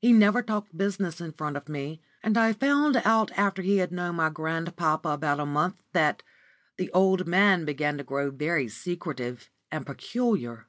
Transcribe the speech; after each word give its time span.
He 0.00 0.12
never 0.12 0.42
talked 0.42 0.76
business 0.76 1.20
in 1.20 1.30
front 1.30 1.56
of 1.56 1.68
me, 1.68 2.02
and 2.20 2.36
I 2.36 2.52
found 2.52 2.96
after 2.96 3.62
he 3.62 3.76
had 3.76 3.92
known 3.92 4.16
my 4.16 4.28
grandpapa 4.28 5.10
about 5.10 5.38
a 5.38 5.46
month 5.46 5.80
that 5.92 6.24
the 6.78 6.90
old 6.90 7.28
man 7.28 7.64
began 7.64 7.96
to 7.98 8.02
grow 8.02 8.32
very 8.32 8.66
secretive 8.66 9.48
and 9.70 9.86
peculiar. 9.86 10.66